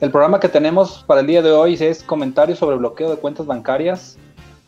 [0.00, 3.46] El programa que tenemos para el día de hoy es comentarios sobre bloqueo de cuentas
[3.46, 4.18] bancarias,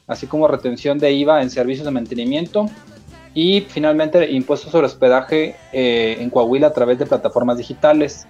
[0.07, 2.71] así como retención de IVA en servicios de mantenimiento
[3.37, 8.27] y finalmente impuestos sobre hospedaje eh, en Coahuila a través de plataformas digitales.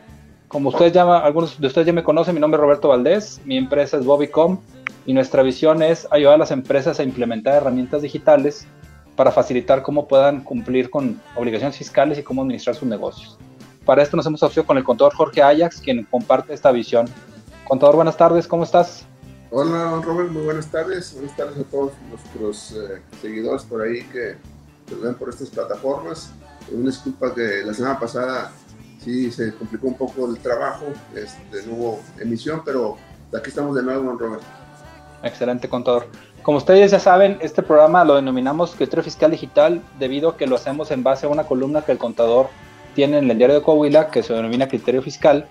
[0.48, 3.56] Como ustedes ya, algunos de ustedes ya me conocen, mi nombre es Roberto Valdés, mi
[3.56, 4.58] empresa es Bobicom
[5.06, 8.66] y nuestra visión es ayudar a las empresas a implementar herramientas digitales
[9.14, 13.38] para facilitar cómo puedan cumplir con obligaciones fiscales y cómo administrar sus negocios.
[13.84, 17.06] Para esto nos hemos asociado con el contador Jorge Ajax, quien comparte esta visión.
[17.62, 19.06] Contador, buenas tardes, ¿cómo estás?
[19.52, 21.14] Hola, Robert, muy buenas tardes.
[21.14, 24.34] Buenas tardes a todos nuestros eh, seguidores por ahí que
[24.94, 26.32] ven por estas plataformas.
[26.70, 28.52] Una disculpa que la semana pasada
[28.98, 32.96] sí se complicó un poco el trabajo, este, no hubo emisión, pero
[33.36, 34.42] aquí estamos de nuevo, Robert.
[35.22, 36.06] Excelente, contador.
[36.42, 40.56] Como ustedes ya saben, este programa lo denominamos Criterio Fiscal Digital debido a que lo
[40.56, 42.48] hacemos en base a una columna que el contador
[42.94, 45.46] tiene en el diario de Coahuila que se denomina Criterio Fiscal.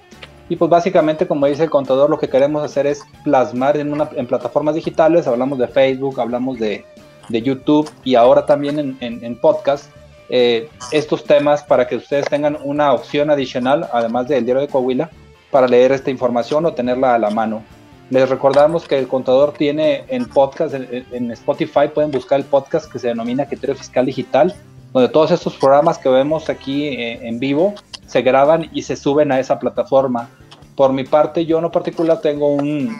[0.47, 4.75] Y pues básicamente, como dice el contador, lo que queremos hacer es plasmar en plataformas
[4.75, 6.85] digitales, hablamos de Facebook, hablamos de,
[7.29, 9.89] de YouTube y ahora también en, en, podcast,
[10.29, 15.09] eh, estos temas para que ustedes tengan una opción adicional, además del diario de Coahuila,
[15.51, 17.63] para leer esta información o tenerla a la mano.
[18.09, 22.99] Les recordamos que el contador tiene en podcast, en, Spotify pueden buscar el podcast que
[22.99, 24.53] se denomina Criterio Fiscal Digital,
[24.93, 27.73] donde todos estos programas que vemos aquí eh, en vivo
[28.05, 30.29] se graban y se suben a esa plataforma.
[30.75, 32.95] Por mi parte, yo en particular tengo un,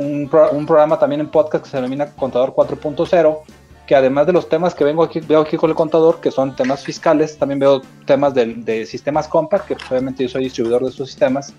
[0.00, 3.38] un, programa también en podcast que se denomina Contador 4.0,
[3.86, 6.56] que además de los temas que vengo aquí, veo aquí con el contador, que son
[6.56, 10.90] temas fiscales, también veo temas de, de sistemas compact, que obviamente yo soy distribuidor de
[10.90, 11.52] estos sistemas,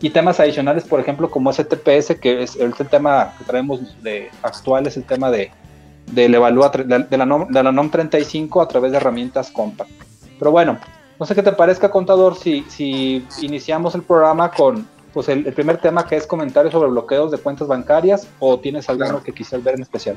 [0.00, 4.86] y temas adicionales, por ejemplo, como STPS, que es el tema que traemos de actual,
[4.86, 5.50] es el tema de,
[6.12, 9.90] de la, de, la NOM, de la NOM 35 a través de herramientas compact.
[10.38, 10.78] Pero bueno,
[11.18, 15.78] no sé qué te parezca, contador, si, si iniciamos el programa con pues el, primer
[15.78, 19.74] tema que es comentarios sobre bloqueos de cuentas bancarias o tienes alguno que quisieras ver
[19.74, 20.16] en especial.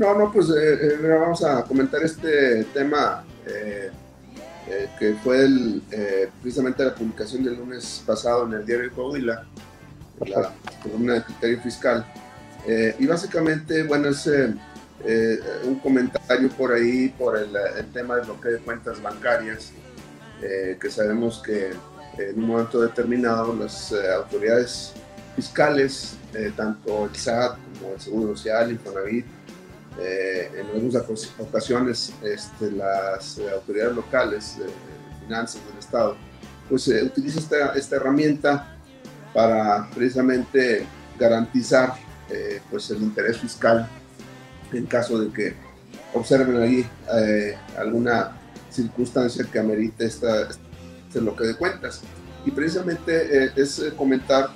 [0.00, 3.90] No, no, pues eh, eh, vamos a comentar este tema eh,
[4.66, 5.82] eh, que fue el,
[6.40, 9.44] precisamente la publicación del lunes pasado en el diario de Coahuila,
[10.26, 10.52] la
[10.82, 12.06] columna de criterio fiscal.
[12.98, 14.26] Y básicamente, bueno, es
[15.64, 17.52] un comentario por ahí por el,
[17.92, 19.72] tema de bloqueo de cuentas bancarias,
[20.40, 21.72] que sabemos que
[22.28, 24.92] en un momento determinado las autoridades
[25.36, 26.16] fiscales,
[26.56, 29.26] tanto el SAT como el Seguro Social, Infonavit,
[29.98, 31.04] eh, en algunas
[31.38, 34.66] ocasiones este, las eh, autoridades locales de
[35.20, 36.16] finanzas del Estado
[36.68, 38.78] pues eh, utiliza esta, esta, herramienta
[39.34, 40.86] para precisamente
[41.18, 41.94] garantizar
[42.70, 43.88] pues el interés fiscal
[44.72, 45.54] en caso de que
[46.14, 46.86] observen ahí
[47.76, 48.38] alguna
[48.70, 50.48] circunstancia que amerite esta,
[51.10, 52.02] este bloqueo de cuentas.
[52.46, 54.50] Y precisamente es comentar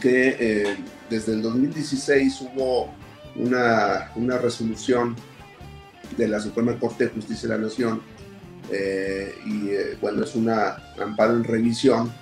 [0.00, 0.78] que
[1.10, 2.94] desde el 2016 hubo
[3.36, 5.16] una, una resolución
[6.16, 8.00] de la Suprema Corte de Justicia de la Nación
[8.70, 12.12] eh, y eh, bueno, es una amparo en revisión,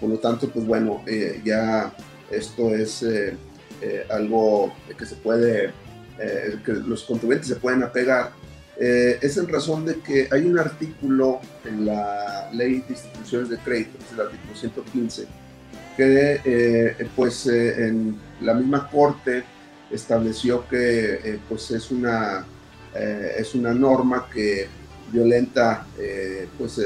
[0.00, 1.94] por lo tanto, pues bueno, eh, ya
[2.30, 3.04] esto es
[4.08, 5.72] algo que se puede,
[6.64, 8.32] que los contribuyentes se pueden apegar.
[8.76, 13.98] Es en razón de que hay un artículo en la Ley de Instituciones de Crédito,
[14.04, 15.26] es el artículo 115,
[15.96, 19.44] que pues en la misma Corte
[19.90, 22.44] estableció que eh, pues es, una,
[22.94, 24.66] eh, es una norma que
[25.12, 26.80] violenta eh, pues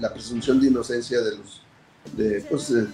[0.00, 1.62] la presunción de inocencia de los,
[2.16, 2.86] de, pues, de,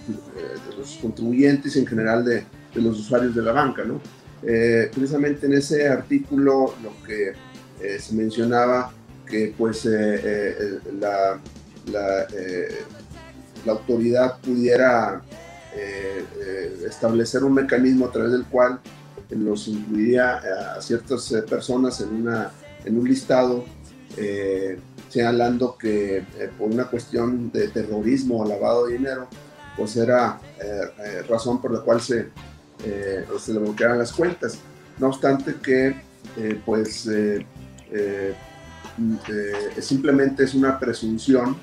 [0.77, 2.45] los contribuyentes y en general de,
[2.75, 3.83] los usuarios de la banca.
[3.83, 4.01] ¿no?
[4.41, 7.31] precisamente en ese artículo lo que
[7.99, 8.91] se mencionaba
[9.27, 11.39] que pues la,
[11.91, 12.27] la,
[13.65, 15.21] la, autoridad pudiera
[16.85, 18.79] establecer un mecanismo a través del cual
[19.29, 20.41] los incluiría
[20.75, 22.51] a ciertas eh, personas en, una,
[22.85, 23.65] en un listado
[25.09, 26.23] señalando que
[26.57, 29.27] por una cuestión de terrorismo o lavado de dinero,
[29.75, 30.39] pues era
[31.27, 32.29] razón por la cual se,
[32.77, 34.59] se le bloquearan las cuentas.
[34.99, 35.95] No obstante que,
[36.63, 37.09] pues,
[39.79, 41.55] simplemente es una presunción,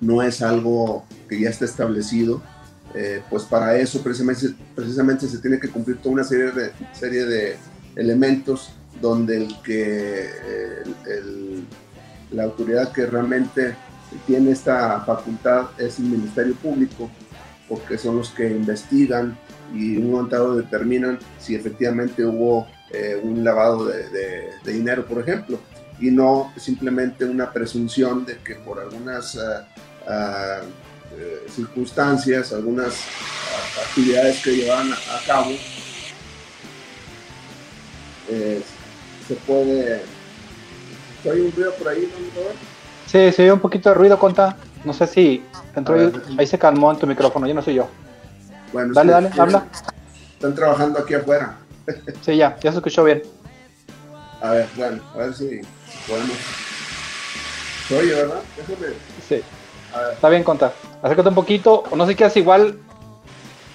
[0.00, 2.42] no es algo que ya está establecido
[2.94, 7.26] eh, pues para eso precisamente, precisamente se tiene que cumplir toda una serie de, serie
[7.26, 7.56] de
[7.96, 10.28] elementos donde el que
[12.30, 13.74] la autoridad que realmente
[14.26, 17.10] tiene esta facultad es el Ministerio Público,
[17.68, 19.36] porque son los que investigan
[19.74, 25.58] y en un momento determinan si efectivamente hubo eh, un lavado de, dinero, por ejemplo,
[26.00, 29.40] y no simplemente una presunción de que por algunas uh,
[31.18, 32.94] eh, circunstancias, algunas
[33.88, 35.50] actividades que llevan a cabo,
[38.30, 38.62] eh,
[39.26, 40.02] se puede...
[41.24, 42.42] ¿Hay un ruido por ahí, no,
[43.06, 44.56] Sí, se oye un poquito de ruido, Conta.
[44.84, 45.42] No sé si
[45.74, 47.88] entró ahí, se calmó en tu micrófono, yo no soy yo.
[48.72, 49.66] Bueno, dale, dale, habla.
[50.34, 51.56] Están trabajando aquí afuera.
[52.22, 53.22] Sí, ya, ya se escuchó bien.
[54.40, 55.60] A ver, bueno, a ver si
[56.06, 56.36] podemos.
[57.88, 58.40] ¿Se oye, verdad?
[58.56, 58.86] Déjame.
[59.28, 59.42] Sí.
[60.12, 60.72] Está bien, Conta.
[61.02, 62.78] Acércate un poquito, o no sé qué hace igual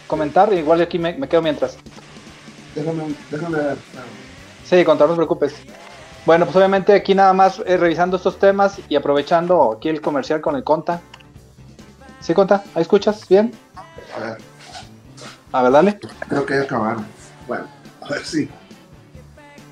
[0.08, 1.78] comentar, igual aquí me, quedo mientras.
[2.76, 3.78] Déjame, déjame ver.
[4.64, 5.56] Sí, Conta, no te preocupes.
[6.26, 10.40] Bueno, pues obviamente aquí nada más eh, revisando estos temas y aprovechando aquí el comercial
[10.40, 11.02] con el Conta.
[12.22, 12.64] ¿Sí, Conta?
[12.74, 13.52] ¿Ahí escuchas bien?
[14.16, 14.38] A ver.
[15.52, 16.00] A ver, dale.
[16.30, 17.06] Creo que ya acabaron.
[17.48, 17.66] Bueno,
[18.06, 18.50] a ver si.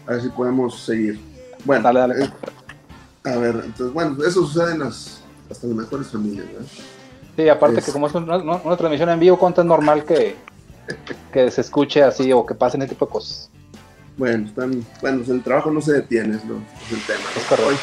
[0.08, 1.20] A ver si podemos seguir.
[1.66, 2.26] Bueno, dale, dale.
[2.26, 2.32] Eh,
[3.24, 6.68] a ver, entonces, bueno, eso sucede en las hasta las mejores familias, ¿verdad?
[7.36, 10.36] Sí, aparte que como es una, transmisión en vivo, ¿cuánto es normal que,
[11.32, 13.50] que se escuche así o que pasen ese tipo de cosas?
[14.18, 17.22] Bueno, están, bueno, el trabajo no se detiene, es, lo, es el tema.
[17.36, 17.82] Es correcto.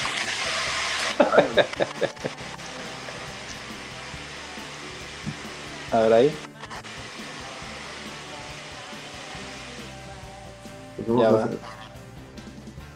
[5.91, 6.48] A ver ahí.
[11.07, 11.49] Ya va.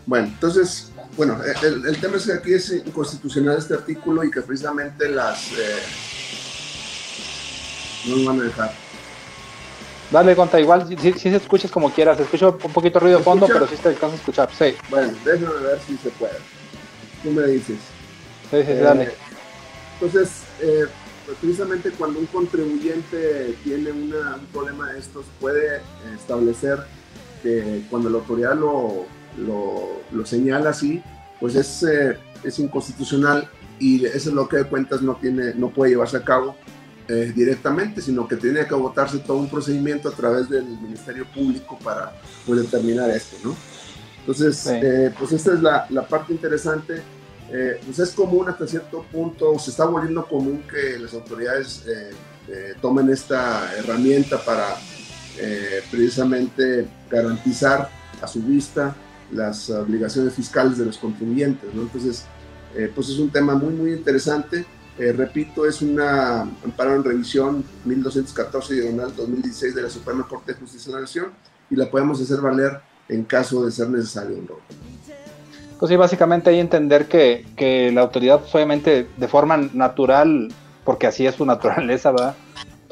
[0.06, 5.08] Bueno, entonces, bueno, el, tema es que aquí es inconstitucional este artículo y que precisamente
[5.08, 5.52] las...
[5.52, 5.82] Eh,
[8.06, 8.72] no nos van a dejar.
[10.10, 13.46] Dale, conta, igual si, si, se escuchas como quieras, escucho un poquito ruido de fondo,
[13.46, 14.74] pero si te alcanza a escuchar, sí.
[14.90, 16.34] Bueno, déjame ver si se puede.
[17.22, 17.78] Tú me dices.
[18.50, 19.04] Sí, sí, dale.
[19.04, 19.12] Eh,
[19.94, 20.84] entonces, eh,
[21.24, 25.80] pues precisamente cuando un contribuyente tiene una, un problema de estos, puede
[26.14, 26.84] establecer
[27.42, 29.06] que cuando la autoridad lo
[29.38, 31.02] lo, señala así,
[31.40, 33.48] pues es, eh, es inconstitucional
[33.78, 36.56] y eso es lo que de cuentas no, tiene, no puede llevarse a cabo
[37.08, 41.78] eh, directamente, sino que tiene que agotarse todo un procedimiento a través del Ministerio Público
[41.82, 42.12] para
[42.46, 43.56] pues, determinar esto, ¿no?
[44.20, 47.02] Entonces, eh, pues esta es la, la parte interesante.
[47.84, 51.84] pues es común hasta cierto punto, se está volviendo común que las autoridades
[52.80, 54.76] tomen esta herramienta para
[55.90, 57.88] precisamente garantizar
[58.20, 58.94] a su vista
[59.32, 61.72] las obligaciones fiscales de los contribuyentes.
[61.74, 61.82] ¿no?
[61.82, 62.24] Entonces,
[62.76, 64.64] eh, pues es un tema muy, muy interesante.
[64.98, 70.58] Eh, repito, es una amparo en revisión 1214 diagonal 2016 de la Suprema Corte de
[70.58, 71.26] Justicia de la Nación
[71.70, 74.36] y la podemos hacer valer en caso de ser necesario.
[74.36, 74.56] ¿no?
[75.78, 80.52] Pues sí, básicamente hay entender que, que la autoridad, obviamente, de forma natural,
[80.84, 82.34] porque así es su naturaleza, ¿verdad?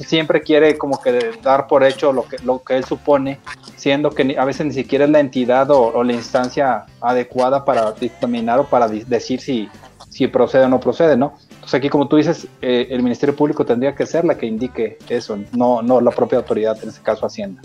[0.04, 3.38] Siempre quiere como que dar por hecho lo que, lo que él supone,
[3.76, 8.60] siendo que a veces ni siquiera es la entidad o, la instancia adecuada para dictaminar
[8.60, 9.68] o para decir si,
[10.08, 11.34] si procede o no procede, ¿no?
[11.50, 14.98] Entonces aquí como tú dices, eh, el Ministerio Público tendría que ser la que indique
[15.08, 17.60] eso, no, no la propia autoridad, en este caso Hacienda.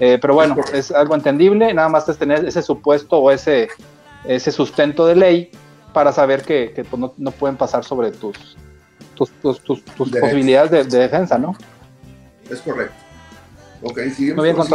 [0.00, 3.68] Eh, pero bueno, es algo entendible, nada más es tener ese supuesto o ese,
[4.24, 5.50] ese sustento de ley
[5.92, 8.56] para saber que, que pues, no, no, pueden pasar sobre tus,
[9.14, 11.54] tus, tus, tus, posibilidades de, de defensa, ¿no?
[12.52, 12.94] Es correcto.
[13.82, 14.68] Ok, seguimos Muy bien, con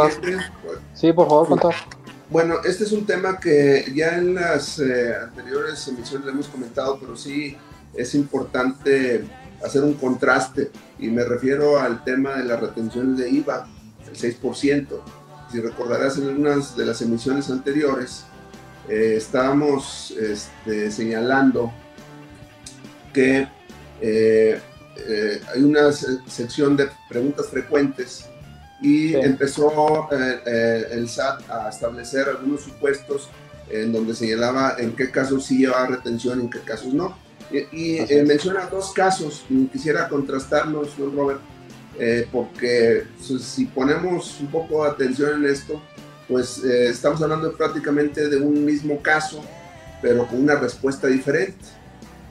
[0.94, 1.74] Sí, por favor, contador.
[2.28, 6.98] Bueno, este es un tema que ya en las eh, anteriores emisiones le hemos comentado,
[7.00, 7.56] pero sí
[7.94, 9.24] es importante
[9.64, 13.66] hacer un contraste y me refiero al tema de las retenciones de IVA,
[14.06, 14.86] el 6%.
[15.50, 18.24] Si recordarás en unas de las emisiones anteriores,
[18.88, 21.72] eh, estábamos este, señalando
[23.14, 23.48] que
[24.00, 24.60] eh,
[25.06, 28.26] eh, hay una sección de preguntas frecuentes
[28.80, 33.28] y empezó eh, eh, el SAT a establecer algunos supuestos
[33.70, 37.16] en donde señalaba en qué casos sí llevaba retención y en qué casos no.
[37.50, 41.40] Y, menciona dos casos, y quisiera contrastarlos, Robert,
[42.30, 45.80] porque pues, si ponemos un poco de atención en esto,
[46.28, 49.42] pues estamos hablando prácticamente de un mismo caso
[50.00, 51.56] pero con una respuesta diferente.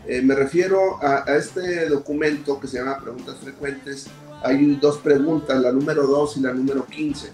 [0.07, 4.07] Eh, me refiero a, este documento que se llama Preguntas Frecuentes.
[4.41, 7.29] Hay dos preguntas, la número 2 y la número 15.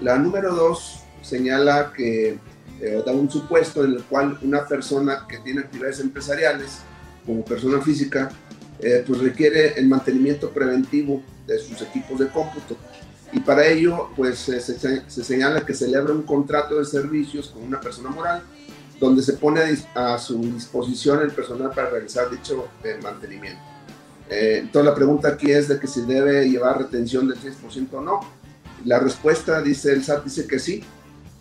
[0.00, 2.38] La número 2 señala que
[2.80, 6.78] eh, da un supuesto en el cual una persona que tiene actividades empresariales
[7.24, 8.30] como persona física
[8.80, 12.76] eh, pues requiere el mantenimiento preventivo de sus equipos de cómputo
[13.32, 17.80] y para ello pues se, se, señala que celebra un contrato de servicios con una
[17.80, 18.42] persona moral
[19.00, 19.60] donde se pone
[19.94, 23.60] a, su disposición el personal para realizar dicho eh, mantenimiento.
[24.30, 28.00] Eh, entonces la pregunta aquí es de que si debe llevar retención del 6% o
[28.00, 28.20] no.
[28.84, 30.84] La respuesta dice el SAT dice que sí,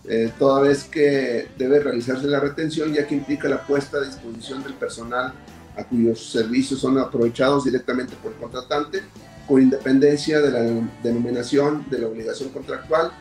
[0.06, 4.64] eh, toda vez que debe realizarse la retención ya que implica la puesta a disposición
[4.64, 5.34] del personal
[5.76, 9.04] a cuyos servicios son aprovechados directamente por el contratante
[9.48, 13.12] con independencia de la denominación de la obligación contractual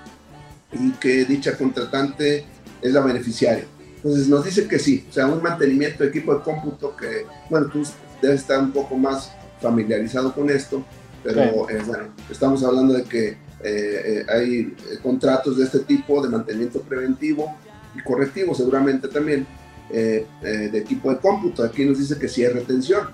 [0.73, 2.45] y que dicha contratante
[2.83, 3.65] es la beneficiaria.
[4.07, 7.67] Entonces nos dice que sí, o sea, un mantenimiento de equipo de cómputo que, bueno,
[7.67, 7.83] tú
[8.23, 10.85] debes estar un poco más familiarizado con esto,
[11.25, 16.29] pero eh, bueno, estamos hablando de que eh, eh, hay contratos de este tipo de
[16.29, 17.57] mantenimiento preventivo
[17.97, 19.47] y correctivo seguramente también
[19.91, 21.65] de equipo de cómputo.
[21.65, 23.09] Aquí nos dice que sí hay retención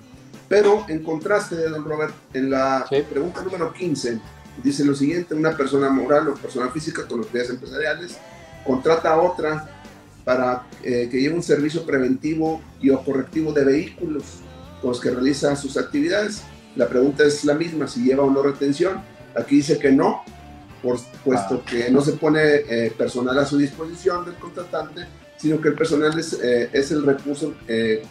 [0.53, 4.21] pero en contraste, don Robert, en la pregunta número 15,
[4.63, 8.19] dice lo siguiente, una persona moral o persona física con actividades empresariales
[8.63, 9.82] contrata a otra
[10.25, 14.25] para eh, que lleve un servicio preventivo y o correctivo de vehículos
[14.81, 16.43] con los que realiza sus actividades.
[16.77, 19.03] La pregunta es la misma, si lleva o no retención.
[19.37, 20.23] Aquí dice que no,
[20.83, 21.71] por, puesto ah.
[21.71, 26.19] que no se pone eh, personal a su disposición del contratante, sino que el personal
[26.19, 27.55] es, eh, es el recurso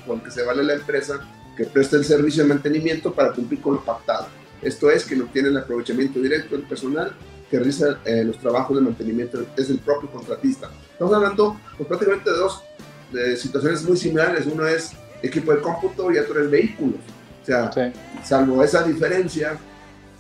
[0.06, 1.20] con el que se vale la empresa
[1.56, 4.28] que presta el servicio de mantenimiento para cumplir con lo pactado.
[4.62, 7.14] Esto es que no tiene el aprovechamiento directo del personal
[7.52, 10.72] que realiza eh, los trabajos de mantenimiento, es el propio contratista.
[10.94, 12.64] Estamos hablando pues, prácticamente de dos
[13.38, 14.46] situaciones muy similares.
[14.46, 14.92] Uno es
[15.22, 17.02] equipo de cómputo y otro es vehículos.
[17.44, 17.70] O sea,
[18.24, 19.60] salvo esa diferencia,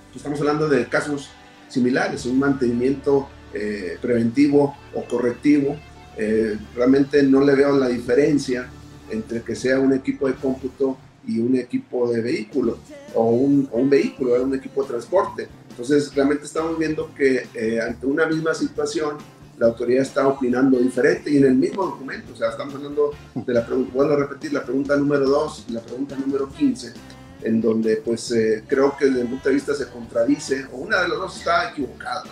[0.09, 1.29] pues, estamos hablando de casos
[1.69, 5.77] similares, un mantenimiento eh, preventivo o correctivo.
[6.17, 8.67] Eh, realmente no le veo la diferencia
[9.09, 12.79] entre que sea un equipo de cómputo y un equipo de vehículo
[13.13, 15.47] o un, o un vehículo, un equipo de transporte.
[15.81, 19.17] Entonces, realmente estamos viendo que eh, ante una misma situación,
[19.57, 23.51] la autoridad está opinando diferente y en el mismo documento, o sea, estamos hablando de
[23.51, 26.93] la pregunta, vuelvo a repetir, la pregunta número 2 y la pregunta número 15,
[27.41, 31.01] en donde pues eh, creo que desde mi punto de vista se contradice, o una
[31.01, 32.25] de las dos está equivocada.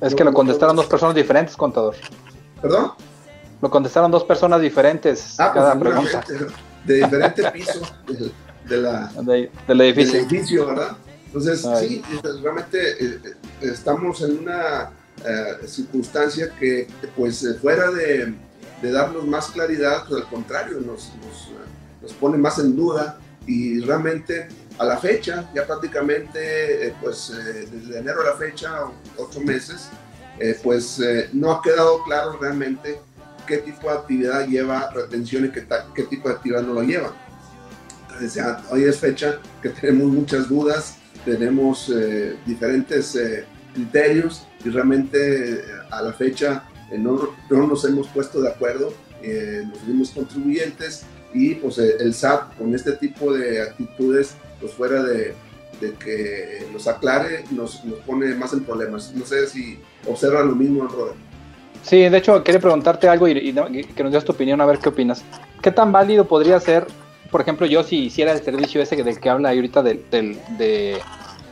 [0.00, 1.94] Es que lo contestaron dos personas diferentes, contador.
[2.60, 2.90] ¿Perdón?
[3.62, 6.24] Lo contestaron dos personas diferentes ah, pues, cada pregunta
[6.84, 7.80] de diferente piso
[8.68, 9.12] de, la,
[9.68, 10.18] del, edificio.
[10.18, 10.66] del, edificio.
[10.66, 10.96] ¿verdad?
[11.26, 12.02] Entonces, sí,
[12.42, 14.90] realmente eh, eh, estamos en una
[15.24, 18.34] eh, circunstancia que, pues, fuera de,
[18.80, 21.50] de, darnos más claridad, pues, al contrario, nos, nos,
[22.00, 27.32] nos, pone más en duda y realmente a la fecha, ya prácticamente, pues,
[27.70, 28.84] desde enero a la fecha,
[29.16, 29.88] ocho meses,
[30.62, 31.00] pues,
[31.32, 33.00] no ha quedado claro realmente
[33.46, 37.12] qué tipo de actividad lleva retención y qué, qué tipo de actividad no lo lleva.
[38.18, 45.54] Entonces, hoy es fecha que tenemos muchas dudas, tenemos eh, diferentes eh, criterios y realmente
[45.54, 46.64] eh, a la fecha
[46.96, 51.04] no, no, nos hemos puesto de acuerdo, los mismos contribuyentes
[51.34, 55.34] y pues el SAT con este tipo de actitudes, pues fuera de,
[55.80, 59.12] de que nos aclare, nos, nos, pone más en problemas.
[59.16, 61.16] No sé si observa lo mismo, Robert.
[61.82, 63.52] Sí, de hecho, quería preguntarte algo y,
[63.96, 65.24] que nos des tu opinión, a ver qué opinas.
[65.60, 66.86] ¿Qué tan válido podría ser,
[67.30, 70.98] por ejemplo, yo si hiciera el servicio ese del que habla ahorita de, de,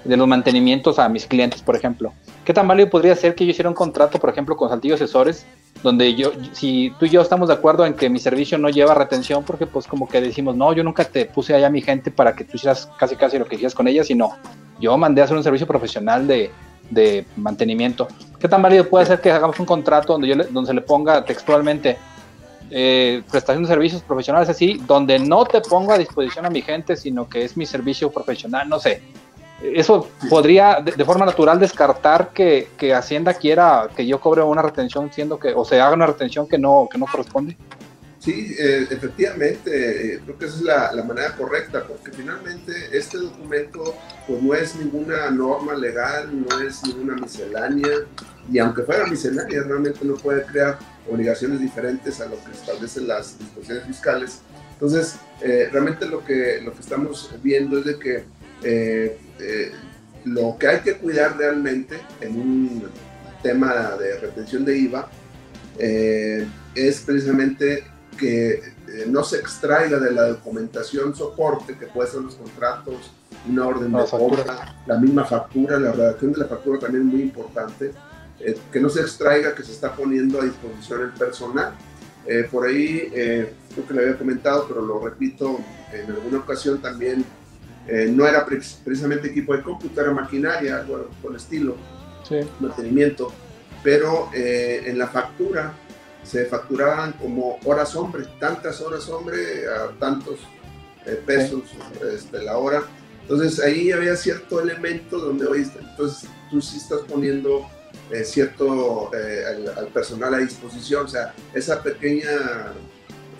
[0.04, 2.12] los mantenimientos a mis clientes, por ejemplo?
[2.44, 5.46] ¿Qué tan válido podría ser que yo hiciera un contrato, por ejemplo, con Saltillo Asesores,
[5.82, 8.94] donde yo, si tú y yo estamos de acuerdo en que mi servicio no lleva
[8.94, 12.10] retención, porque pues como que decimos, no, yo nunca te puse allá a mi gente
[12.10, 14.36] para que tú hicieras casi casi lo que hicieras con ella, sino
[14.78, 16.50] yo mandé a hacer un servicio profesional de,
[16.90, 18.08] de mantenimiento.
[18.38, 21.24] ¿Qué tan válido puede ser que hagamos un contrato donde, yo donde se le ponga
[21.24, 21.96] textualmente
[22.76, 26.96] eh, prestación de servicios profesionales así, donde no te pongo a disposición a mi gente,
[26.96, 29.00] sino que es mi servicio profesional, no sé.
[29.62, 35.08] Eso podría de, forma natural descartar que, que, Hacienda quiera que yo cobre una retención,
[35.12, 37.56] siendo que, o se haga una retención que no, que no corresponde.
[38.18, 43.18] Sí, eh, efectivamente, eh, creo que esa es la, la, manera correcta, porque finalmente este
[43.18, 43.94] documento
[44.26, 47.98] pues no es ninguna norma legal, no es ninguna miscelánea,
[48.50, 50.76] y aunque fuera miscelánea, realmente no puede crear
[51.11, 54.40] obligaciones diferentes a lo que establecen las disposiciones fiscales.
[54.73, 58.25] Entonces, eh, realmente lo que, lo que estamos viendo es de que
[60.25, 62.84] lo que hay que cuidar realmente en un
[63.42, 65.11] tema de retención de IVA
[65.78, 67.84] es precisamente
[68.18, 68.75] que
[69.08, 73.12] no se extraiga de la documentación soporte, que puede ser los contratos,
[73.49, 77.23] una orden de compra, la misma factura, la redacción de la factura también es muy
[77.23, 77.92] importante,
[78.72, 81.74] que no se extraiga que se está poniendo a disposición el personal.
[82.50, 85.58] por ahí, creo que le había comentado, pero lo repito
[85.92, 87.24] en alguna ocasión también,
[88.10, 91.76] no era precisamente equipo de cómputo, era maquinaria, algo por el estilo,
[92.60, 93.32] mantenimiento,
[93.82, 95.74] pero en la factura
[96.24, 100.40] se facturaban como horas hombre, tantas horas hombre a tantos
[101.06, 101.62] eh, pesos
[102.12, 102.82] este, la hora.
[103.22, 107.66] Entonces ahí había cierto elemento donde, oye, entonces tú sí estás poniendo
[108.11, 109.44] eh, cierto eh,
[109.76, 112.73] al, personal a disposición, o sea, esa pequeña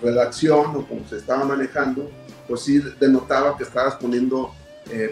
[0.01, 2.09] redacción o como se estaba manejando,
[2.47, 4.53] pues sí denotaba que estabas poniendo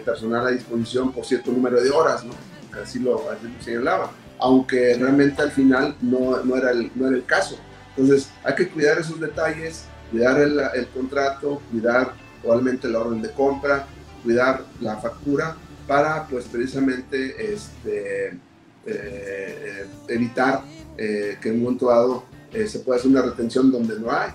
[0.04, 2.32] personal a disposición por cierto número de horas, ¿no?
[2.80, 7.16] Así lo, así lo señalaba aunque realmente al final no, no, era el, no era
[7.16, 7.56] el caso.
[7.96, 13.30] Entonces hay que cuidar esos detalles, cuidar el, el contrato, cuidar probablemente la orden de
[13.30, 13.86] compra,
[14.22, 15.56] cuidar la factura
[15.86, 18.38] para pues precisamente este,
[18.86, 20.62] eh, eh, evitar
[20.96, 22.24] eh, que en un momento dado
[22.66, 24.30] se pueda hacer una retención donde no hay.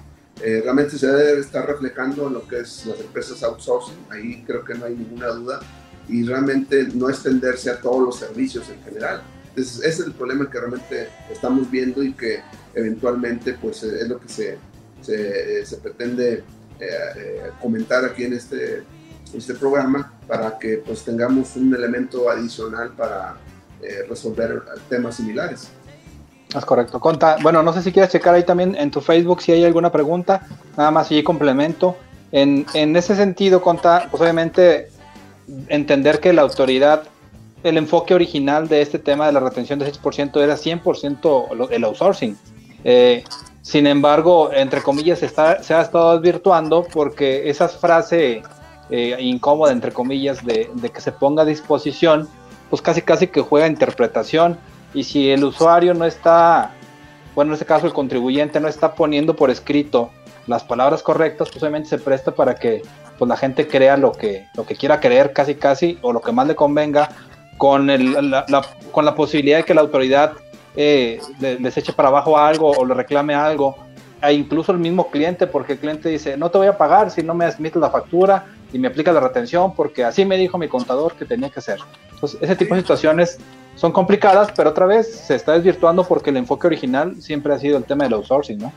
[0.61, 4.73] realmente se debe estar reflejando en lo que es las empresas outsourcing, ahí creo que
[4.73, 5.61] no hay ninguna duda,
[6.09, 9.21] y realmente no extenderse a todos los servicios en general
[9.55, 12.41] ese es el problema que realmente estamos viendo y que
[12.73, 14.57] eventualmente pues es lo que se,
[15.01, 16.43] se, se pretende
[16.79, 16.87] eh,
[17.17, 18.83] eh, comentar aquí en este,
[19.33, 23.37] este programa para que pues tengamos un elemento adicional para
[23.81, 25.71] eh, resolver temas similares.
[26.55, 26.99] Es correcto.
[26.99, 29.91] Conta, bueno, no sé si quieres checar ahí también en tu Facebook si hay alguna
[29.91, 31.95] pregunta, nada más y complemento.
[32.31, 34.89] En, en ese sentido, Conta, pues obviamente
[35.67, 37.03] entender que la autoridad
[37.63, 42.37] el enfoque original de este tema de la retención del 6% era 100% el outsourcing.
[42.83, 43.23] Eh,
[43.61, 48.41] sin embargo, entre comillas, está, se ha estado advirtuando porque esa frase
[48.89, 52.27] eh, incómoda, entre comillas, de, que se ponga a disposición,
[52.69, 54.57] pues casi casi que juega interpretación.
[54.93, 56.71] Y si el usuario no está,
[57.35, 60.09] bueno, en este caso el contribuyente no está poniendo por escrito
[60.47, 62.81] las palabras correctas, pues obviamente se presta para que
[63.17, 66.31] pues, la gente crea lo que, lo que quiera creer casi casi o lo que
[66.31, 67.09] más le convenga
[67.57, 68.45] con, el, la,
[68.91, 70.33] con la posibilidad de que la autoridad
[70.75, 73.75] eh, les eche para abajo algo o le reclame algo,
[74.21, 77.21] e incluso el mismo cliente, porque el cliente dice, no te voy a pagar si
[77.21, 80.67] no me admites la factura y me aplica la retención, porque así me dijo mi
[80.67, 81.79] contador que tenía que hacer.
[82.13, 83.37] Entonces, ese tipo de situaciones
[83.75, 87.77] son complicadas, pero otra vez se está desvirtuando porque el enfoque original siempre ha sido
[87.77, 88.73] el tema del outsourcing, ¿no?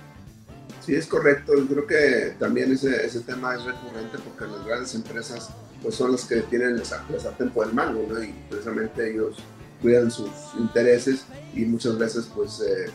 [0.85, 1.52] Sí, es correcto.
[1.57, 5.50] Yo creo que también ese, ese tema es recurrente porque las grandes empresas
[5.83, 8.22] pues son las que tienen el sartén por el mango, ¿no?
[8.22, 9.37] Y precisamente ellos
[9.81, 11.24] cuidan sus intereses
[11.55, 12.87] y muchas veces pues eh,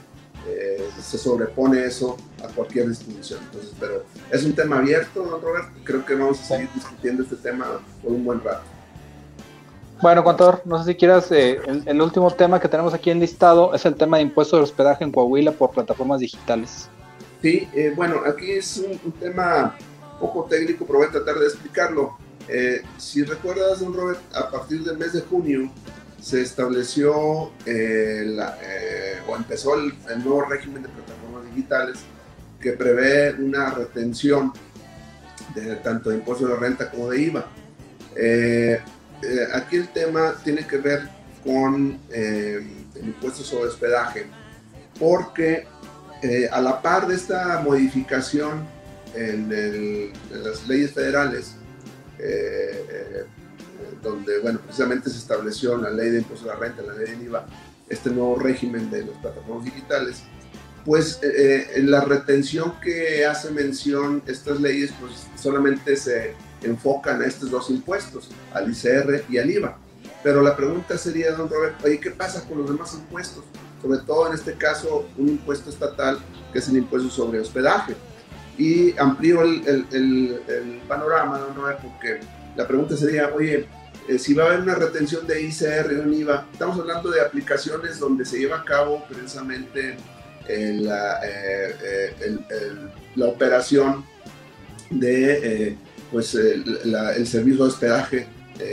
[0.48, 3.40] eh, se sobrepone eso a cualquier disposición.
[3.46, 5.68] Entonces, pero es un tema abierto, ¿no, Robert?
[5.84, 8.64] Creo que vamos a seguir discutiendo este tema por un buen rato.
[10.02, 13.74] Bueno, contador, no sé si quieras, eh, el, último tema que tenemos aquí en listado
[13.74, 16.88] es el tema de impuestos de hospedaje en Coahuila por plataformas digitales.
[17.42, 19.76] Sí, bueno, aquí es un, un tema
[20.20, 22.18] poco técnico, pero voy a tratar de explicarlo.
[22.48, 25.70] Eh, si recuerdas, don Robert, a partir del mes de junio
[26.22, 31.98] se estableció eh, eh, o empezó el, nuevo régimen de plataformas digitales
[32.72, 34.52] que prevé una retención
[35.84, 37.46] tanto de impuestos de renta como de IVA.
[39.54, 41.08] aquí el tema tiene que ver
[41.44, 42.68] con el
[43.02, 44.26] impuesto sobre hospedaje,
[45.00, 45.66] porque
[46.52, 48.68] a la par de esta modificación
[49.16, 51.56] en las leyes federales,
[52.20, 53.26] eh, eh,
[54.02, 57.16] donde, bueno, precisamente se estableció en la ley de impuesto a la renta, la ley
[57.16, 57.46] de IVA,
[57.90, 60.24] este nuevo régimen de las plataformas digitales,
[60.88, 67.26] pues eh, en la retención que hace mención estas leyes, pues solamente se enfocan a
[67.26, 69.78] estos dos impuestos, al ICR y al IVA.
[70.24, 73.44] Pero la pregunta sería, don Roberto, oye, ¿qué pasa con los demás impuestos?
[73.82, 76.20] Sobre todo en este caso, un impuesto estatal
[76.54, 77.94] que es el impuesto sobre hospedaje
[78.58, 81.64] y amplío el, el, el, panorama, ¿no?
[81.84, 82.22] porque
[82.56, 83.68] la pregunta sería, oye,
[84.08, 87.20] eh, si va a haber una retención de ICR o un IVA, estamos hablando de
[87.20, 89.98] aplicaciones donde se lleva a cabo precisamente
[90.48, 92.38] eh, la, eh,
[93.16, 94.06] la, operación
[94.90, 95.78] de
[96.12, 98.28] pues, el servicio de hospedaje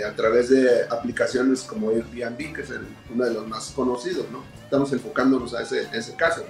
[0.06, 2.70] a través de aplicaciones como Airbnb, que es
[3.12, 4.42] uno de los más conocidos, ¿no?
[4.62, 6.44] Estamos enfocándonos a ese, ese caso.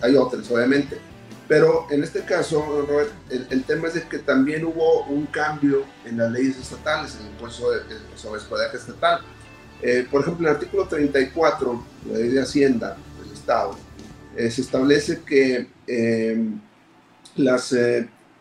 [0.00, 0.98] Hay otros, obviamente
[1.46, 6.16] pero en este caso, Robert, el, tema es de que también hubo un cambio en
[6.16, 7.66] las leyes estatales, en el impuesto
[8.16, 9.20] sobre hospedaje estatal.
[9.82, 13.76] Eh, por ejemplo, en el artículo 34 de la ley de Hacienda del Estado,
[14.36, 16.48] eh, se establece que eh,
[17.36, 17.74] las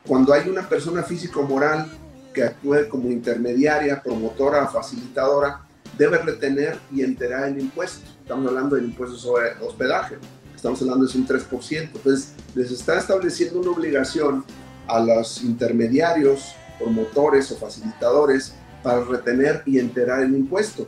[0.05, 1.89] cuando hay una persona física o moral
[2.33, 5.61] que actúe como intermediaria, promotora, facilitadora,
[5.97, 8.05] debe retener y enterar el impuesto.
[8.21, 10.17] Estamos hablando del impuesto sobre hospedaje,
[10.55, 11.89] estamos hablando de un 3%.
[11.93, 14.43] Entonces, les está estableciendo una obligación
[14.87, 20.87] a los intermediarios, promotores o facilitadores para retener y enterar el impuesto.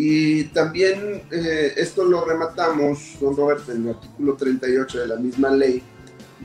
[0.00, 5.50] Y también eh, esto lo rematamos, don Robert, en el artículo 38 de la misma
[5.50, 5.82] ley,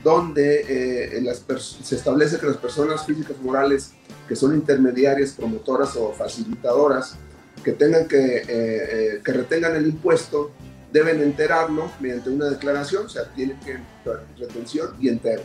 [0.02, 3.92] donde eh, se establece que las personas físicas morales
[4.26, 7.14] que son intermediarias, promotoras o facilitadoras,
[7.62, 10.50] que tengan que, eh, que retengan el impuesto,
[10.92, 13.78] deben enterarlo mediante una declaración, o sea, tiene que
[14.36, 15.42] retención y entero.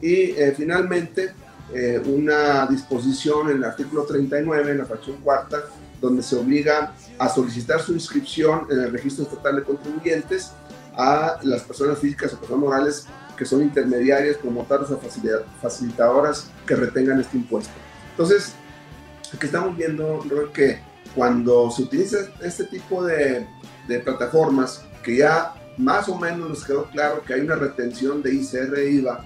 [0.00, 1.34] Y finalmente,
[2.06, 5.62] una disposición en el artículo 39, en la fracción cuarta,
[6.00, 10.52] donde se obliga a solicitar su inscripción en el registro estatal de contribuyentes
[10.96, 13.06] a las personas físicas o personas morales
[13.36, 14.98] que son intermediarias, promotoras o
[15.60, 17.72] facilitadoras que retengan este impuesto.
[18.12, 18.54] Entonces,
[19.34, 20.80] aquí estamos viendo que
[21.14, 23.46] cuando se utiliza este tipo de,
[23.86, 28.32] de plataformas, que ya más o menos nos quedó claro que hay una retención de
[28.32, 29.20] ICR e IVA,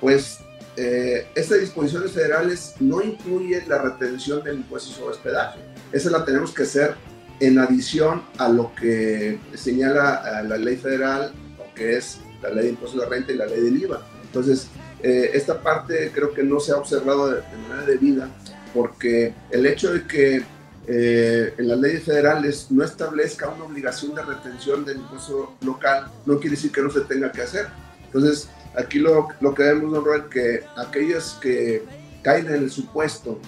[0.00, 0.38] pues
[0.76, 5.58] eh, estas disposiciones federales no incluyen la retención del impuesto sobre hospedaje.
[5.90, 6.94] Esa la tenemos que hacer
[7.40, 11.32] en adición a lo que señala la ley federal,
[11.74, 14.02] que es la ley de impuesto de la renta y la ley del IVA.
[14.22, 14.68] Entonces,
[15.02, 18.30] eh, esta parte creo que no se ha observado de, manera debida
[18.72, 20.42] porque el hecho de que
[20.86, 26.38] eh, en las leyes federales no establezca una obligación de retención del impuesto local no
[26.38, 27.68] quiere decir que no se tenga que hacer.
[28.06, 31.84] Entonces, aquí lo, lo que vemos, don que aquellos que
[32.22, 33.38] caen en el supuesto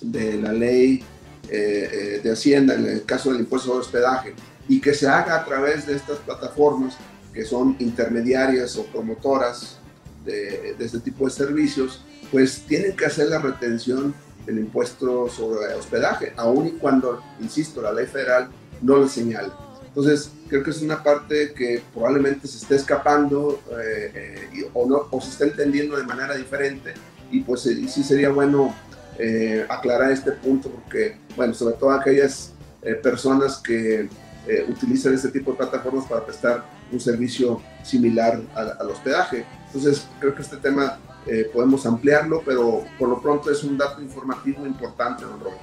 [0.00, 1.04] de la ley
[1.50, 4.34] eh, eh, de Hacienda en el caso del impuesto de hospedaje
[4.68, 6.96] y que se haga a través de estas plataformas
[7.32, 9.78] que son intermediarias o promotoras
[10.24, 16.32] de, este tipo de servicios, pues tienen que hacer la retención del impuesto sobre hospedaje,
[16.36, 18.48] aun y cuando, insisto, la ley federal
[18.82, 19.48] no lo señale.
[19.86, 25.20] Entonces, creo que es una parte que probablemente se esté escapando eh, o, no, o
[25.20, 26.92] se está entendiendo de manera diferente
[27.30, 28.74] y pues sí sería bueno
[29.18, 32.52] eh, aclarar este punto porque, bueno, sobre todo aquellas
[32.82, 34.08] eh, personas que
[34.46, 39.44] eh, utilizan este tipo de plataformas para prestar un servicio similar al, hospedaje.
[39.66, 40.98] Entonces, creo que este tema
[41.52, 45.60] podemos ampliarlo, pero por lo pronto es un dato informativo importante, don Robert.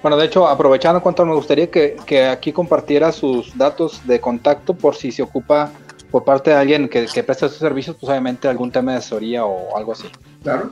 [0.00, 4.74] Bueno, de hecho, aprovechando cuanto me gustaría que, que, aquí compartiera sus datos de contacto
[4.74, 5.72] por si se ocupa
[6.12, 9.44] por parte de alguien que, que presta sus servicios, pues obviamente algún tema de asesoría
[9.44, 10.06] o algo así.
[10.44, 10.70] Claro,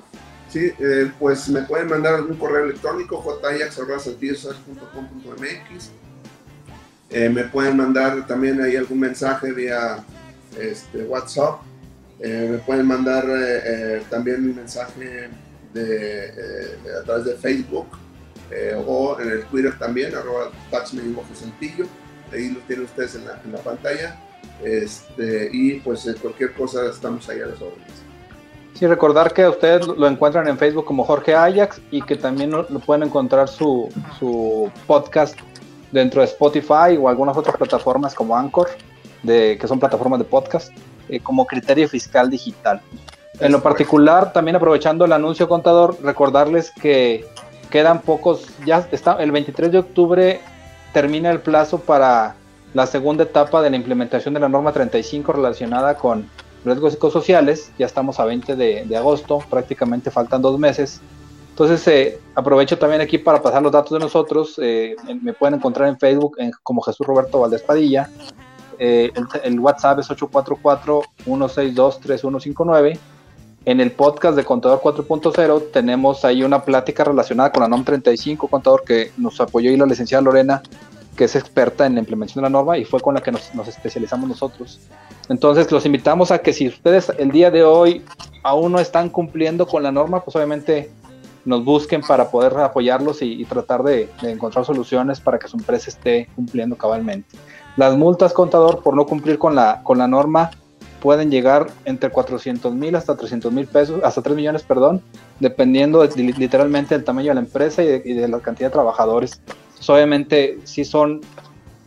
[0.55, 5.91] Sí, eh, pues me pueden mandar algún correo electrónico, jayax.com.mx.
[7.11, 10.05] Eh, me pueden mandar también ahí algún mensaje vía
[10.57, 11.61] este, WhatsApp.
[12.21, 13.25] Eh, me pueden mandar
[14.09, 17.89] también un mensaje a través de Facebook
[18.87, 20.53] o en el Twitter también, arroba
[21.35, 21.87] Santillo.
[22.33, 24.21] Ahí lo tienen ustedes en la, en la pantalla.
[24.63, 28.05] Este, y pues cualquier cosa estamos ahí a las órdenes.
[28.75, 32.67] Sí, recordar que ustedes lo encuentran en Facebook como Jorge Ajax y que también lo,
[32.67, 35.39] pueden encontrar su, su, podcast
[35.93, 38.69] dentro de Spotify o algunas otras plataformas como Anchor,
[39.23, 40.73] de, que son plataformas de podcast,
[41.09, 42.81] eh, como criterio fiscal digital.
[43.39, 47.25] En lo particular, también aprovechando el anuncio contador, recordarles que
[47.71, 50.41] quedan pocos, ya está, el 23 de octubre
[50.93, 52.35] termina el plazo para
[52.73, 56.29] la segunda etapa de la implementación de la norma 35 relacionada con
[56.65, 61.01] riesgos psicosociales, ya estamos a 20 de, agosto, prácticamente faltan dos meses.
[61.51, 64.59] Entonces eh, aprovecho también aquí para pasar los datos de nosotros.
[64.61, 68.11] Eh, me pueden encontrar en Facebook como Jesús Roberto Valdés Padilla.
[68.79, 69.13] Eh,
[69.45, 72.99] el, WhatsApp es 844-162-3159.
[73.67, 78.49] En el podcast de Contador 4.0 tenemos ahí una plática relacionada con la NOM 35,
[78.49, 80.63] contador que nos apoyó y la licenciada Lorena
[81.17, 83.51] que es experta en la implementación de la norma y fue con la que nos,
[83.69, 84.81] especializamos nosotros.
[85.29, 88.05] Entonces los invitamos a que si ustedes el día de hoy
[88.43, 90.91] aún no están cumpliendo con la norma, pues obviamente
[91.45, 96.29] nos busquen para poder apoyarlos y, tratar de, encontrar soluciones para que su empresa esté
[96.35, 97.37] cumpliendo cabalmente.
[97.77, 100.51] Las multas, contador, por no cumplir con la, con la norma
[101.01, 105.03] pueden llegar entre 400 mil hasta 300 mil pesos, hasta 3 millones, perdón,
[105.39, 109.43] dependiendo literalmente del tamaño de la empresa y de la cantidad de trabajadores
[109.85, 111.21] pues, obviamente sí son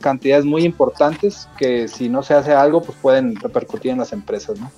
[0.02, 4.60] cantidades muy importantes que si no se hace algo, pues pueden repercutir en las empresas,
[4.60, 4.72] ¿no?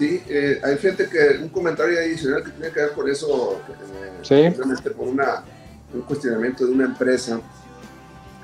[0.00, 3.60] Sí, eh, hay gente que un comentario adicional que tiene que ver con eso,
[4.28, 4.52] eh,
[4.96, 5.44] por una,
[5.94, 7.40] un cuestionamiento de una empresa.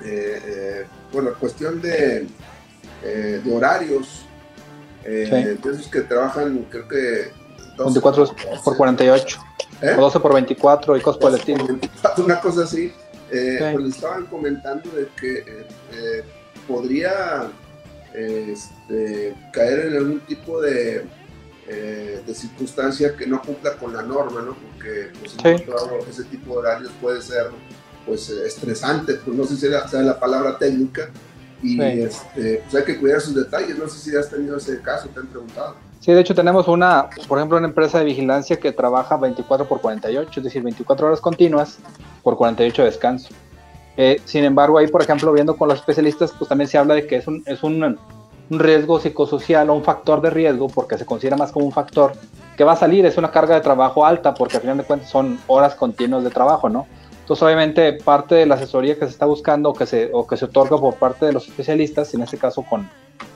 [0.03, 2.27] Eh, eh bueno, cuestión de,
[3.03, 4.25] de horarios,
[5.03, 7.31] de esos que trabajan, creo que
[7.77, 9.39] 24 por 48.
[9.81, 9.95] ¿Eh?
[9.97, 11.65] O 12 por 24 y cosas por el estilo.
[12.17, 12.93] Una cosa así.
[13.31, 15.39] Eh, pues estaban comentando de que
[15.91, 16.23] eh,
[16.67, 17.49] podría
[18.13, 21.05] este, caer en algún tipo de,
[21.67, 24.55] de circunstancia que no cumpla con la norma, ¿no?
[24.55, 25.35] Porque pues,
[26.09, 27.47] ese tipo de horarios puede ser
[28.05, 31.09] pues estresante, pues no sé si sea, la palabra técnica,
[31.63, 35.09] y este, pues hay que cuidar sus detalles, no sé si has tenido ese caso,
[35.09, 35.75] te han preguntado.
[36.05, 39.81] Sí, de hecho tenemos una, por ejemplo, una empresa de vigilancia que trabaja 24 por
[39.81, 41.79] 48, es decir, 24 horas continuas
[42.21, 43.29] por 48 de descanso.
[43.97, 47.07] Eh, sin embargo, ahí, por ejemplo, viendo con los especialistas, pues también se habla de
[47.07, 51.07] que es un, es un, un riesgo psicosocial o un factor de riesgo, porque se
[51.07, 52.11] considera más como un factor
[52.55, 55.09] que va a salir, es una carga de trabajo alta, porque al final de cuentas
[55.09, 56.85] son horas continuas de trabajo, ¿no?
[57.21, 60.37] Entonces, obviamente, parte de la asesoría que se está buscando o que se, o que
[60.37, 62.87] se otorga por parte de los especialistas, en este caso con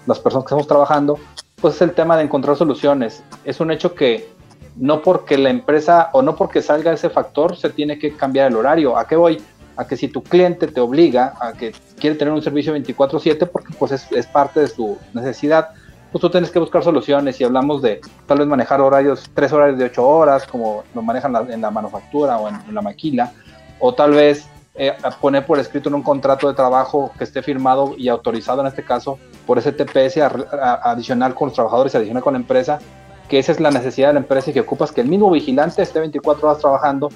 [0.05, 1.19] las personas que estamos trabajando,
[1.61, 3.23] pues es el tema de encontrar soluciones.
[3.43, 4.29] Es un hecho que
[4.75, 8.55] no porque la empresa o no porque salga ese factor se tiene que cambiar el
[8.55, 8.97] horario.
[8.97, 9.41] ¿A qué voy?
[9.75, 13.73] A que si tu cliente te obliga a que quiere tener un servicio 24/7 porque
[13.77, 15.69] pues es, parte de su necesidad,
[16.11, 19.77] pues tú tienes que buscar soluciones y hablamos de tal vez manejar horarios, tres horarios
[19.77, 23.31] de ocho horas, como lo manejan en la manufactura o en la maquila,
[23.79, 24.47] o tal vez
[24.81, 28.67] eh, poner por escrito en un contrato de trabajo que esté firmado y autorizado en
[28.67, 32.79] este caso por ese TPS adicional con los trabajadores y adicional con la empresa,
[33.27, 35.81] que esa es la necesidad de la empresa y que ocupas que el mismo vigilante
[35.81, 37.09] esté 24 horas trabajando.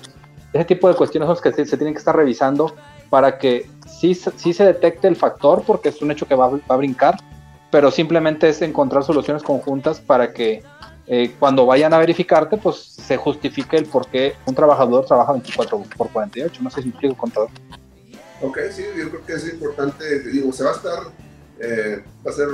[0.51, 2.75] Ese tipo de cuestiones son las que se, tienen que estar revisando
[3.09, 6.59] para que sí, sí, se detecte el factor, porque es un hecho que va, va
[6.67, 7.15] a brincar,
[7.71, 10.61] pero simplemente es encontrar soluciones conjuntas para que
[11.05, 15.83] eh, cuando vayan a verificarte, pues se justifique el por qué un trabajador trabaja 24
[15.97, 16.61] por 48.
[16.63, 17.49] No sé si explico, contador.
[18.41, 20.99] Ok, sí, yo creo que es importante, digo, se va a estar,
[21.59, 22.47] eh, va a ser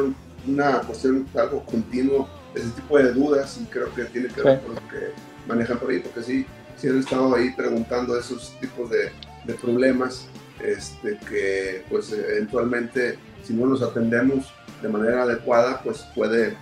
[0.48, 4.76] una cuestión algo continuo, ese tipo de dudas, y creo que tiene que ver con
[4.76, 5.14] lo que
[5.48, 6.46] manejan por ahí, porque sí,
[6.78, 9.12] sí han estado ahí preguntando esos tipos de,
[9.46, 10.28] de problemas,
[10.64, 16.56] este, que pues eventualmente, si no los atendemos de manera adecuada, pues puede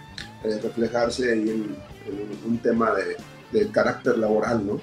[0.47, 1.75] eh, reflejarse en,
[2.45, 2.91] un tema
[3.51, 4.79] de, carácter laboral, ¿no?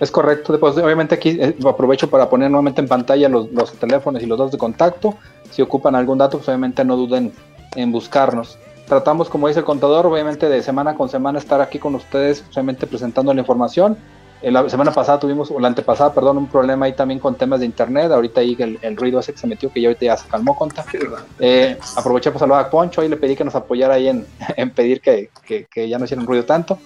[0.00, 0.52] Es correcto.
[0.52, 4.38] Después, obviamente aquí eh, aprovecho para poner nuevamente en pantalla los, los, teléfonos y los
[4.38, 5.16] datos de contacto.
[5.50, 7.32] Si ocupan algún dato, pues obviamente no duden
[7.76, 8.58] en buscarnos.
[8.86, 12.86] Tratamos, como dice el contador, obviamente de semana con semana estar aquí con ustedes, obviamente
[12.86, 13.96] presentando la información
[14.42, 17.66] la semana pasada tuvimos, o la antepasada, perdón, un problema ahí también con temas de
[17.66, 18.10] internet.
[18.10, 20.84] Ahorita ahí el, ruido ese que se metió, que ya ahorita ya se calmó, conta.
[21.38, 24.26] Eh, aproveché para saludar a Poncho y le pedí que nos apoyara ahí en,
[24.56, 26.78] en pedir que, que, que, ya no hicieran ruido tanto.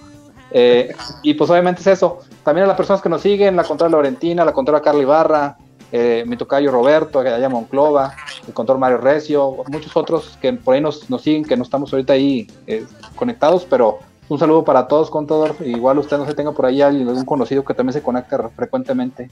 [0.51, 2.19] Eh, y pues obviamente es eso.
[2.43, 5.57] También a las personas que nos siguen, la control Laurentina, la control Carla Ibarra,
[5.91, 8.15] eh, mi tocayo Roberto, allá Monclova,
[8.47, 11.93] el control Mario Recio, muchos otros que por ahí nos, nos siguen, que no estamos
[11.93, 15.55] ahorita ahí eh, conectados, pero un saludo para todos, contador.
[15.61, 19.29] Igual usted no se tenga por ahí algún conocido que también se conecte frecuentemente.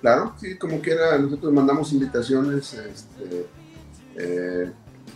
[0.00, 3.46] Claro, sí, como quiera, nosotros mandamos invitaciones este,
[4.16, 4.72] eh,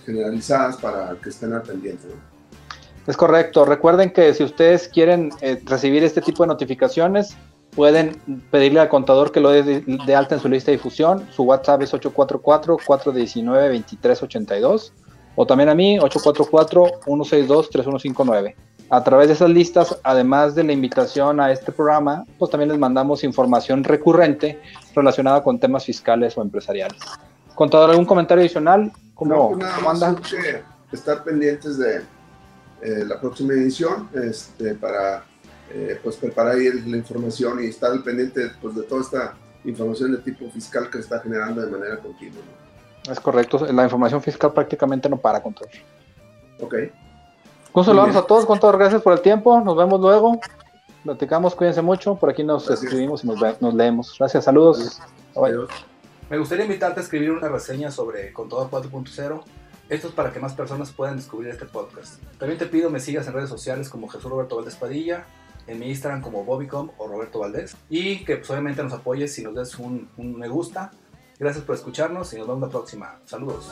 [0.06, 2.06] generalizadas para que estén al pendiente.
[3.06, 3.64] Es correcto.
[3.64, 7.36] Recuerden que si ustedes quieren eh, recibir este tipo de notificaciones,
[7.74, 8.16] pueden
[8.50, 11.26] pedirle al contador que lo dé de, alta en su lista de difusión.
[11.32, 14.92] Su WhatsApp es 844-419-2382
[15.36, 18.54] o también a mí 844-162-3159
[18.90, 22.78] a través de esas listas, además de la invitación a este programa, pues también les
[22.78, 24.60] mandamos información recurrente
[24.94, 27.00] relacionada con temas fiscales o empresariales.
[27.54, 28.92] ¿Contador, algún comentario adicional?
[29.14, 29.48] ¿Cómo, no,
[29.82, 30.16] pues nada
[30.92, 31.96] estar pendientes de
[32.80, 35.24] eh, la próxima edición este, para
[35.70, 40.18] eh, pues preparar la información y estar al pendiente pues, de toda esta información de
[40.18, 42.40] tipo fiscal que se está generando de manera continua.
[43.10, 45.72] Es correcto, la información fiscal prácticamente no para, contador.
[46.60, 46.74] Ok.
[47.78, 50.40] Un saludo a todos, contador, gracias por el tiempo, nos vemos luego,
[51.04, 54.16] platicamos, cuídense mucho, por aquí nos escribimos y nos, leemos.
[54.18, 55.00] Gracias, saludos.
[56.28, 59.42] Me gustaría invitarte a escribir una reseña sobre Contador 4.0.
[59.88, 62.20] Esto es para que más personas puedan descubrir este podcast.
[62.40, 65.26] También te pido me sigas en redes sociales como Jesús Roberto Valdés Padilla,
[65.68, 67.76] en mi Instagram como Bobicom o Roberto Valdés.
[67.88, 70.90] Y que pues, obviamente nos apoyes si nos des un, un me gusta.
[71.38, 73.20] Gracias por escucharnos y nos vemos la próxima.
[73.24, 73.70] Saludos.